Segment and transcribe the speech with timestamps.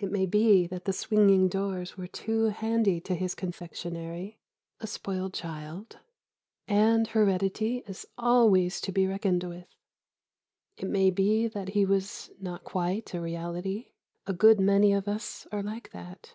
[0.00, 4.40] It may be that the swinging doors were too handy to his confectionery...
[4.80, 6.00] a spoiled child...
[6.66, 9.68] and heredity is always to be reckoned with.
[10.76, 13.90] It may be that he was not quite a reality...
[14.26, 16.34] a good many of us are like that....